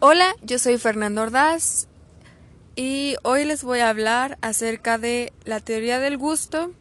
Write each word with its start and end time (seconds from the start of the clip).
Hola, 0.00 0.36
yo 0.42 0.60
soy 0.60 0.78
Fernando 0.78 1.22
Ordaz 1.22 1.88
y 2.76 3.16
hoy 3.24 3.44
les 3.44 3.64
voy 3.64 3.80
a 3.80 3.88
hablar 3.88 4.38
acerca 4.42 4.96
de 4.96 5.32
la 5.44 5.58
teoría 5.58 5.98
del 5.98 6.16
gusto 6.16 6.72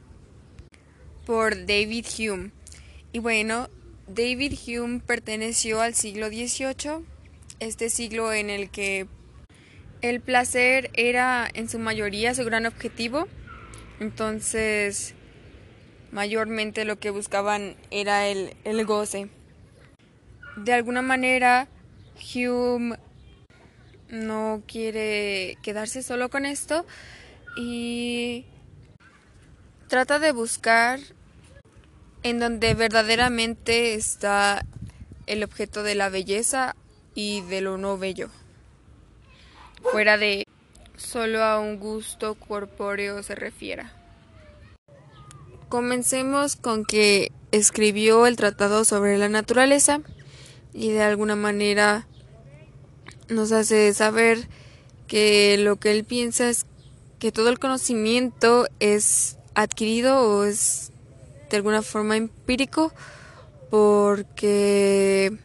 por 1.26 1.66
David 1.66 2.06
Hume. 2.20 2.52
Y 3.14 3.18
bueno, 3.18 3.70
David 4.06 4.54
Hume 4.68 5.00
perteneció 5.00 5.82
al 5.82 5.96
siglo 5.96 6.28
XVIII, 6.28 7.04
este 7.60 7.90
siglo 7.90 8.34
en 8.34 8.52
el 8.52 8.70
que 8.70 9.08
el 10.04 10.22
placer 10.22 10.92
era 10.94 11.50
en 11.52 11.70
su 11.70 11.80
mayoría 11.80 12.36
su 12.36 12.46
gran 12.46 12.68
objetivo, 12.68 13.28
entonces 14.00 15.16
mayormente 16.12 16.86
lo 16.86 17.00
que 17.00 17.10
buscaban 17.10 17.78
era 17.90 18.28
el, 18.28 18.56
el 18.64 18.86
goce. 18.86 19.28
De 20.56 20.74
alguna 20.74 21.02
manera, 21.02 21.68
Hume 22.36 22.98
no 24.10 24.64
quiere 24.68 25.58
quedarse 25.62 26.04
solo 26.04 26.30
con 26.30 26.46
esto 26.46 26.86
y 27.58 28.46
trata 29.88 30.20
de 30.20 30.32
buscar 30.32 31.00
en 32.24 32.40
donde 32.40 32.74
verdaderamente 32.74 33.94
está 33.94 34.66
el 35.28 35.44
objeto 35.44 35.84
de 35.84 35.96
la 35.96 36.10
belleza 36.10 36.76
y 37.16 37.42
de 37.42 37.62
lo 37.62 37.78
no 37.78 37.98
bello, 37.98 38.30
fuera 39.92 40.18
de 40.18 40.46
solo 40.98 41.44
a 41.44 41.60
un 41.60 41.80
gusto 41.80 42.36
corpóreo 42.36 43.24
se 43.24 43.36
refiera. 43.36 43.94
Comencemos 45.70 46.56
con 46.56 46.86
que 46.86 47.32
escribió 47.52 48.26
el 48.26 48.36
tratado 48.36 48.86
sobre 48.86 49.18
la 49.18 49.30
naturaleza 49.30 50.02
y 50.74 50.92
de 50.92 51.02
alguna 51.02 51.36
manera 51.36 52.08
nos 53.30 53.52
hace 53.52 53.94
saber 53.94 54.48
que 55.08 55.58
lo 55.58 55.78
que 55.78 55.92
él 55.92 56.04
piensa 56.04 56.50
es 56.50 56.66
que 57.20 57.32
todo 57.32 57.50
el 57.50 57.60
conocimiento 57.60 58.68
es 58.80 59.38
adquirido 59.56 60.22
o 60.22 60.44
es 60.44 60.92
de 61.50 61.58
alguna 61.58 61.82
forma 61.82 62.16
empírico 62.18 62.94
porque 63.70 65.38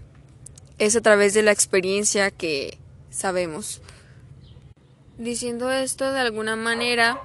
es 0.78 0.96
a 0.96 1.00
través 1.00 1.34
de 1.34 1.42
la 1.42 1.52
experiencia 1.52 2.30
que 2.30 2.78
sabemos. 3.10 3.80
Diciendo 5.18 5.70
esto 5.70 6.12
de 6.12 6.20
alguna 6.20 6.56
manera 6.56 7.20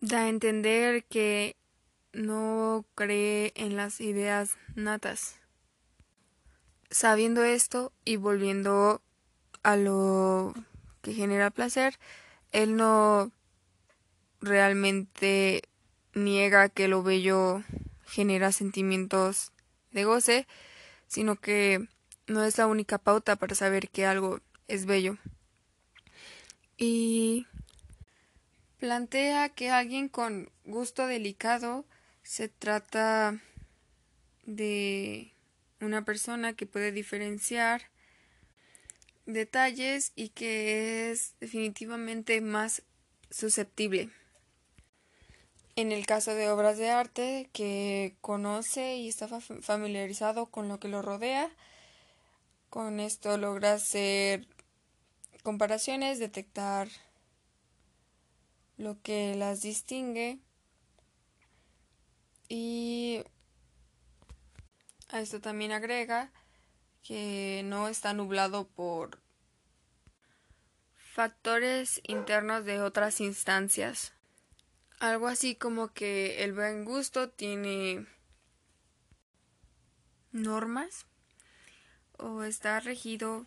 da 0.00 0.24
a 0.24 0.28
entender 0.28 1.04
que 1.04 1.56
no 2.12 2.84
cree 2.94 3.52
en 3.54 3.76
las 3.76 4.00
ideas 4.00 4.56
natas. 4.74 5.36
Sabiendo 6.90 7.44
esto 7.44 7.92
y 8.04 8.16
volviendo 8.16 9.00
a 9.62 9.76
lo 9.76 10.54
que 11.02 11.14
genera 11.14 11.50
placer, 11.50 11.98
él 12.52 12.76
no 12.76 13.30
realmente 14.40 15.62
niega 16.14 16.68
que 16.68 16.88
lo 16.88 17.02
bello 17.02 17.62
genera 18.06 18.52
sentimientos 18.52 19.52
de 19.92 20.04
goce, 20.04 20.46
sino 21.06 21.36
que 21.36 21.86
no 22.26 22.44
es 22.44 22.58
la 22.58 22.66
única 22.66 22.98
pauta 22.98 23.36
para 23.36 23.54
saber 23.54 23.88
que 23.88 24.06
algo 24.06 24.40
es 24.68 24.86
bello. 24.86 25.18
Y 26.76 27.46
plantea 28.78 29.50
que 29.50 29.70
alguien 29.70 30.08
con 30.08 30.50
gusto 30.64 31.06
delicado 31.06 31.84
se 32.22 32.48
trata 32.48 33.38
de 34.44 35.34
una 35.80 36.04
persona 36.04 36.54
que 36.54 36.66
puede 36.66 36.92
diferenciar 36.92 37.90
detalles 39.32 40.12
y 40.16 40.30
que 40.30 41.10
es 41.10 41.34
definitivamente 41.40 42.40
más 42.40 42.82
susceptible. 43.30 44.10
En 45.76 45.92
el 45.92 46.04
caso 46.06 46.34
de 46.34 46.50
obras 46.50 46.78
de 46.78 46.90
arte, 46.90 47.48
que 47.52 48.16
conoce 48.20 48.96
y 48.96 49.08
está 49.08 49.28
familiarizado 49.40 50.46
con 50.46 50.68
lo 50.68 50.78
que 50.80 50.88
lo 50.88 51.00
rodea, 51.00 51.50
con 52.68 53.00
esto 53.00 53.38
logra 53.38 53.74
hacer 53.74 54.46
comparaciones, 55.42 56.18
detectar 56.18 56.88
lo 58.76 59.00
que 59.02 59.34
las 59.36 59.62
distingue 59.62 60.38
y 62.48 63.22
a 65.08 65.20
esto 65.20 65.40
también 65.40 65.72
agrega 65.72 66.32
que 67.02 67.62
no 67.64 67.88
está 67.88 68.12
nublado 68.12 68.66
por 68.68 69.18
factores 70.94 72.00
internos 72.04 72.64
de 72.64 72.80
otras 72.80 73.20
instancias. 73.20 74.12
Algo 74.98 75.28
así 75.28 75.54
como 75.54 75.88
que 75.88 76.44
el 76.44 76.52
buen 76.52 76.84
gusto 76.84 77.30
tiene 77.30 78.06
normas 80.32 81.06
o 82.18 82.42
está 82.42 82.80
regido 82.80 83.46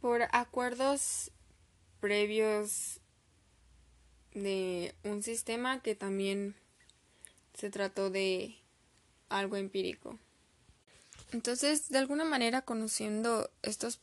por 0.00 0.22
acuerdos 0.32 1.32
previos 2.00 3.00
de 4.32 4.94
un 5.02 5.22
sistema 5.22 5.80
que 5.80 5.94
también 5.94 6.54
se 7.54 7.70
trató 7.70 8.10
de 8.10 8.58
algo 9.28 9.56
empírico. 9.56 10.18
Entonces, 11.34 11.88
de 11.88 11.98
alguna 11.98 12.24
manera, 12.24 12.62
conociendo 12.62 13.50
estos 13.62 13.98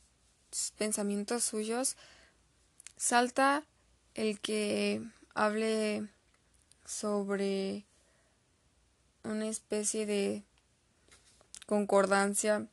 pensamientos 0.76 1.42
suyos, 1.42 1.96
salta 2.98 3.64
el 4.12 4.38
que 4.38 5.00
hable 5.32 6.06
sobre 6.84 7.86
una 9.24 9.48
especie 9.48 10.04
de 10.04 10.42
concordancia 11.64 12.66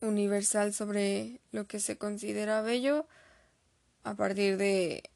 universal 0.00 0.74
sobre 0.74 1.38
lo 1.52 1.68
que 1.68 1.78
se 1.78 1.96
considera 1.96 2.60
bello 2.60 3.06
a 4.02 4.14
partir 4.14 4.56
de 4.56 5.08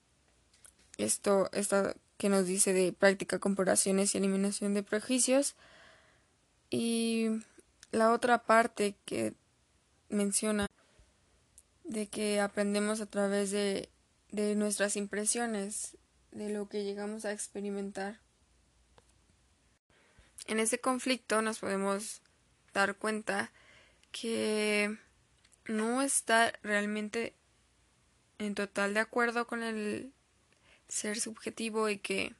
esto, 0.97 1.51
esto 1.53 1.93
que 2.19 2.29
nos 2.29 2.47
dice 2.47 2.73
de 2.73 2.93
práctica, 2.93 3.41
comparaciones 3.41 4.15
y 4.15 4.19
eliminación 4.19 4.75
de 4.75 4.85
prejuicios. 4.85 5.57
Y 6.71 7.41
la 7.91 8.13
otra 8.13 8.45
parte 8.45 8.97
que 9.05 9.35
menciona 10.09 10.67
de 11.85 12.07
que 12.07 12.41
aprendemos 12.41 13.01
a 13.01 13.07
través 13.07 13.51
de, 13.51 13.89
de 14.31 14.55
nuestras 14.55 14.97
impresiones, 14.97 15.97
de 16.33 16.51
lo 16.51 16.69
que 16.69 16.85
llegamos 16.85 17.25
a 17.25 17.33
experimentar. 17.33 18.21
En 20.47 20.61
ese 20.61 20.79
conflicto 20.81 21.43
nos 21.43 21.59
podemos 21.59 22.23
dar 22.73 22.97
cuenta 22.97 23.51
que 24.13 24.97
no 25.67 26.03
está 26.03 26.53
realmente 26.63 27.35
en 28.39 28.55
total 28.55 28.95
de 28.95 29.01
acuerdo 29.01 29.47
con 29.47 29.63
el 29.63 30.13
ser 30.89 31.21
subjetivo 31.21 31.89
y 31.89 31.99
que 31.99 32.35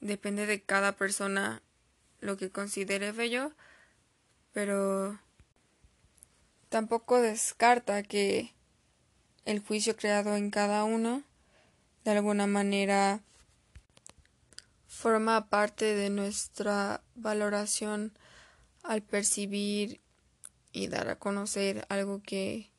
depende 0.00 0.46
de 0.46 0.62
cada 0.62 0.96
persona 0.96 1.62
lo 2.20 2.36
que 2.36 2.50
considere 2.50 3.12
bello, 3.12 3.52
pero 4.54 5.18
tampoco 6.70 7.20
descarta 7.20 8.02
que 8.04 8.54
el 9.44 9.60
juicio 9.60 9.96
creado 9.96 10.36
en 10.36 10.50
cada 10.50 10.84
uno 10.84 11.22
de 12.04 12.12
alguna 12.12 12.46
manera 12.46 13.20
forma 14.86 15.50
parte 15.50 15.94
de 15.94 16.08
nuestra 16.08 17.02
valoración 17.16 18.16
al 18.84 19.02
percibir 19.02 20.00
y 20.72 20.86
dar 20.86 21.08
a 21.10 21.18
conocer 21.18 21.84
algo 21.88 22.22
que 22.22 22.70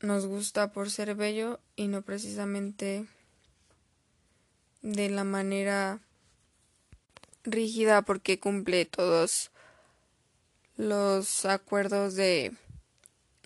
nos 0.00 0.26
gusta 0.26 0.72
por 0.72 0.90
ser 0.90 1.14
bello 1.16 1.60
y 1.74 1.88
no 1.88 2.02
precisamente 2.02 3.06
de 4.82 5.10
la 5.10 5.24
manera 5.24 6.00
rígida 7.42 8.02
porque 8.02 8.38
cumple 8.38 8.84
todos 8.84 9.50
los 10.76 11.44
acuerdos 11.44 12.14
de 12.14 12.56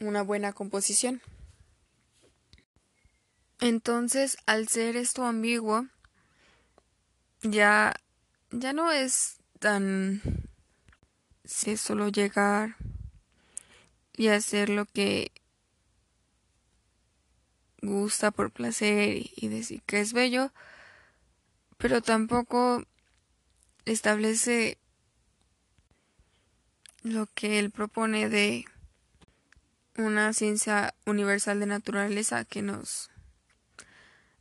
una 0.01 0.23
buena 0.23 0.53
composición. 0.53 1.21
Entonces, 3.61 4.39
al 4.47 4.69
ser 4.69 4.97
esto 4.97 5.25
ambiguo, 5.25 5.87
ya 7.43 7.95
ya 8.51 8.73
no 8.73 8.91
es 8.93 9.37
tan 9.59 10.23
si 11.45 11.77
solo 11.77 12.09
llegar 12.09 12.77
y 14.17 14.29
hacer 14.29 14.69
lo 14.69 14.87
que 14.87 15.33
gusta 17.83 18.31
por 18.31 18.51
placer 18.51 19.31
y 19.37 19.49
decir 19.49 19.83
que 19.83 20.01
es 20.01 20.13
bello, 20.13 20.53
pero 21.77 22.03
tampoco 22.03 22.85
establece 23.85 24.79
lo 27.03 27.27
que 27.35 27.59
él 27.59 27.71
propone 27.71 28.29
de 28.29 28.65
una 29.97 30.33
ciencia 30.33 30.95
universal 31.07 31.61
de 31.61 31.67
naturaleza 31.67 32.45
que 32.45 32.63
nos 32.63 33.11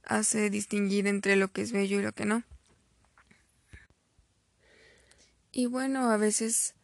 hace 0.03 0.49
distinguir 0.49 1.07
entre 1.07 1.35
lo 1.35 1.51
que 1.51 1.61
es 1.61 1.71
bello 1.71 1.99
y 1.99 2.03
lo 2.03 2.13
que 2.13 2.25
no. 2.25 2.43
Y 5.51 5.65
bueno, 5.65 6.11
a 6.11 6.17
veces 6.17 6.75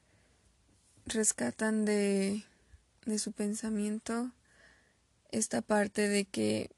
rescatan 1.05 1.85
de, 1.85 2.43
de 3.05 3.19
su 3.19 3.31
pensamiento 3.31 4.31
esta 5.31 5.61
parte 5.61 6.07
de 6.07 6.25
que 6.25 6.69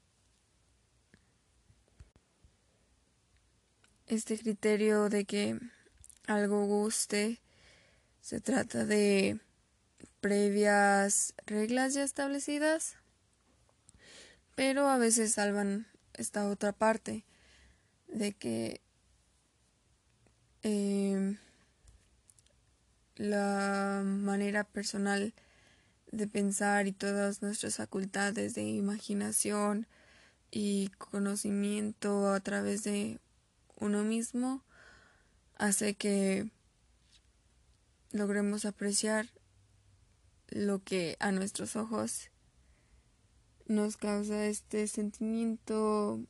este 4.06 4.38
criterio 4.38 5.08
de 5.08 5.24
que 5.24 5.58
algo 6.26 6.64
guste 6.66 7.40
se 8.26 8.40
trata 8.40 8.84
de 8.84 9.38
previas 10.20 11.32
reglas 11.46 11.94
ya 11.94 12.02
establecidas, 12.02 12.96
pero 14.56 14.88
a 14.88 14.98
veces 14.98 15.34
salvan 15.34 15.86
esta 16.12 16.48
otra 16.48 16.72
parte 16.72 17.24
de 18.08 18.32
que 18.32 18.80
eh, 20.64 21.38
la 23.14 24.02
manera 24.04 24.64
personal 24.64 25.32
de 26.10 26.26
pensar 26.26 26.88
y 26.88 26.92
todas 26.92 27.42
nuestras 27.42 27.76
facultades 27.76 28.54
de 28.54 28.62
imaginación 28.64 29.86
y 30.50 30.88
conocimiento 30.98 32.32
a 32.32 32.40
través 32.40 32.82
de 32.82 33.20
uno 33.76 34.02
mismo 34.02 34.64
hace 35.58 35.94
que 35.94 36.50
logremos 38.12 38.64
apreciar 38.64 39.28
lo 40.48 40.82
que 40.82 41.16
a 41.20 41.32
nuestros 41.32 41.76
ojos 41.76 42.30
nos 43.66 43.96
causa 43.96 44.46
este 44.46 44.86
sentimiento 44.86 46.20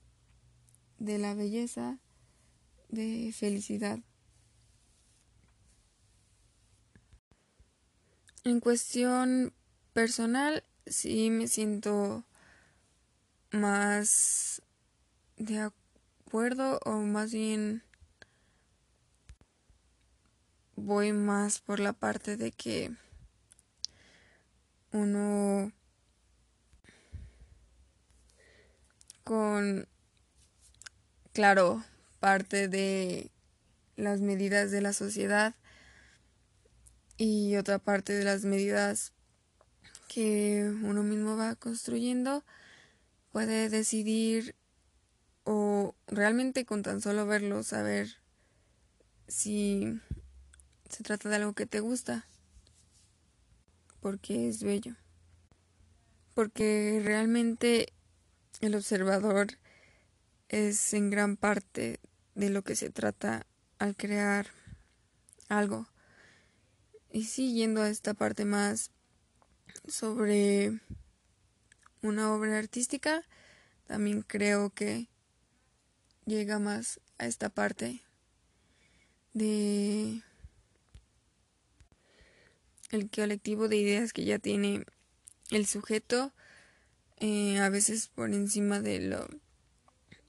de 0.98 1.18
la 1.18 1.34
belleza, 1.34 1.98
de 2.88 3.32
felicidad. 3.34 4.00
En 8.44 8.60
cuestión 8.60 9.52
personal, 9.92 10.64
sí 10.86 11.30
me 11.30 11.48
siento 11.48 12.24
más 13.50 14.62
de 15.36 15.58
acuerdo 15.58 16.78
o 16.84 16.98
más 17.00 17.32
bien 17.32 17.82
voy 20.76 21.12
más 21.12 21.58
por 21.60 21.80
la 21.80 21.92
parte 21.92 22.36
de 22.36 22.52
que 22.52 22.92
uno 24.92 25.72
con 29.24 29.88
claro 31.32 31.82
parte 32.20 32.68
de 32.68 33.30
las 33.96 34.20
medidas 34.20 34.70
de 34.70 34.82
la 34.82 34.92
sociedad 34.92 35.54
y 37.16 37.56
otra 37.56 37.78
parte 37.78 38.12
de 38.12 38.24
las 38.24 38.44
medidas 38.44 39.12
que 40.08 40.70
uno 40.82 41.02
mismo 41.02 41.36
va 41.36 41.56
construyendo 41.56 42.44
puede 43.32 43.68
decidir 43.68 44.54
o 45.44 45.94
realmente 46.06 46.64
con 46.64 46.82
tan 46.82 47.00
solo 47.00 47.26
verlo 47.26 47.62
saber 47.62 48.16
si 49.28 50.00
se 50.88 51.02
trata 51.02 51.28
de 51.28 51.36
algo 51.36 51.52
que 51.52 51.66
te 51.66 51.80
gusta 51.80 52.26
porque 54.00 54.48
es 54.48 54.62
bello 54.62 54.96
porque 56.36 57.00
realmente 57.02 57.94
el 58.60 58.74
observador 58.74 59.46
es 60.50 60.92
en 60.92 61.08
gran 61.08 61.38
parte 61.38 61.98
de 62.34 62.50
lo 62.50 62.62
que 62.62 62.76
se 62.76 62.90
trata 62.90 63.46
al 63.78 63.96
crear 63.96 64.48
algo. 65.48 65.88
Y 67.10 67.24
siguiendo 67.24 67.80
a 67.80 67.88
esta 67.88 68.12
parte 68.12 68.44
más 68.44 68.90
sobre 69.88 70.78
una 72.02 72.30
obra 72.34 72.58
artística, 72.58 73.22
también 73.86 74.20
creo 74.20 74.68
que 74.68 75.08
llega 76.26 76.58
más 76.58 77.00
a 77.16 77.24
esta 77.24 77.48
parte 77.48 78.02
de 79.32 80.22
el 82.90 83.10
colectivo 83.10 83.68
de 83.68 83.76
ideas 83.76 84.12
que 84.12 84.24
ya 84.24 84.38
tiene 84.38 84.84
el 85.50 85.66
sujeto, 85.66 86.32
eh, 87.18 87.58
a 87.58 87.68
veces 87.68 88.08
por 88.08 88.32
encima 88.32 88.80
de 88.80 89.00
la 89.00 89.26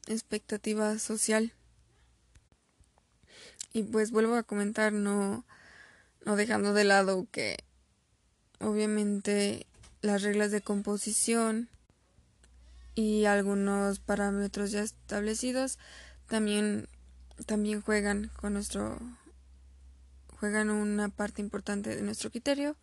expectativa 0.07 0.97
social. 0.99 1.53
Y 3.73 3.83
pues 3.83 4.11
vuelvo 4.11 4.35
a 4.35 4.43
comentar, 4.43 4.93
no 4.93 5.45
no 6.27 6.35
dejando 6.35 6.73
de 6.73 6.83
lado 6.83 7.25
que 7.31 7.55
obviamente 8.59 9.65
las 10.01 10.23
reglas 10.23 10.51
de 10.51 10.59
composición 10.59 11.69
y 12.95 13.23
algunos 13.23 13.99
parámetros 13.99 14.71
ya 14.71 14.81
establecidos 14.81 15.79
también 16.27 16.89
también 17.45 17.81
juegan 17.81 18.29
con 18.41 18.53
nuestro 18.55 18.99
juegan 20.39 20.69
una 20.69 21.09
parte 21.09 21.41
importante 21.41 21.95
de 21.95 22.01
nuestro 22.01 22.29
criterio 22.31 22.77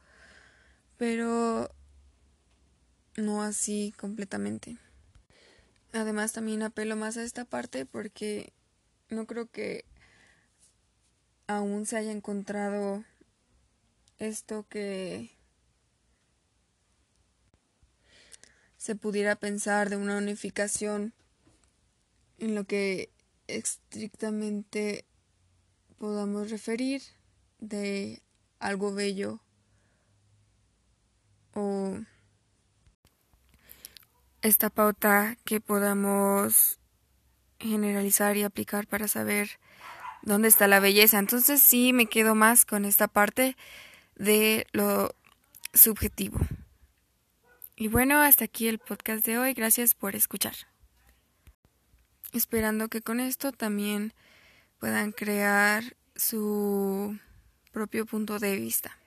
pero 0.96 1.70
no 3.16 3.42
así 3.42 3.94
completamente. 3.98 4.78
Además 5.92 6.32
también 6.32 6.62
apelo 6.62 6.96
más 6.96 7.16
a 7.16 7.22
esta 7.22 7.44
parte 7.44 7.86
porque 7.86 8.52
no 9.10 9.26
creo 9.26 9.46
que 9.46 9.84
aún 11.46 11.86
se 11.86 11.96
haya 11.96 12.10
encontrado 12.10 13.04
esto 14.18 14.66
que 14.68 15.30
se 18.76 18.96
pudiera 18.96 19.36
pensar 19.36 19.88
de 19.88 19.96
una 19.96 20.18
unificación 20.18 21.12
en 22.38 22.54
lo 22.54 22.64
que 22.64 23.10
estrictamente 23.46 25.04
podamos 25.98 26.50
referir 26.50 27.02
de 27.68 28.22
algo 28.58 28.94
bello 28.94 29.40
o 31.54 31.98
esta 34.42 34.70
pauta 34.70 35.36
que 35.44 35.60
podamos 35.60 36.78
generalizar 37.58 38.36
y 38.36 38.42
aplicar 38.42 38.86
para 38.86 39.08
saber 39.08 39.58
dónde 40.22 40.48
está 40.48 40.68
la 40.68 40.80
belleza. 40.80 41.18
Entonces 41.18 41.62
sí 41.62 41.92
me 41.92 42.06
quedo 42.06 42.34
más 42.34 42.66
con 42.66 42.84
esta 42.84 43.08
parte 43.08 43.56
de 44.16 44.66
lo 44.72 45.14
subjetivo. 45.72 46.38
Y 47.76 47.88
bueno, 47.88 48.20
hasta 48.20 48.44
aquí 48.44 48.68
el 48.68 48.78
podcast 48.78 49.24
de 49.24 49.38
hoy. 49.38 49.54
Gracias 49.54 49.94
por 49.94 50.14
escuchar. 50.14 50.54
Esperando 52.32 52.88
que 52.88 53.00
con 53.00 53.20
esto 53.20 53.52
también 53.52 54.12
puedan 54.78 55.12
crear 55.12 55.96
su 56.16 57.18
propio 57.74 58.06
punto 58.06 58.38
de 58.38 58.54
vista. 58.54 59.03